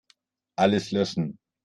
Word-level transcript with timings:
Alles 0.55 0.89
löschen. 0.89 1.37